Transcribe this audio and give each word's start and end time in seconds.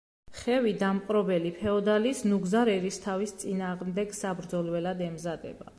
ხევი 0.37 0.71
დამპყრობელი 0.83 1.51
ფეოდალის, 1.59 2.23
ნუგზარ 2.33 2.73
ერისთავის 2.79 3.35
წინააღმდეგ 3.45 4.21
საბრძოლველად 4.23 5.11
ემზადება. 5.13 5.69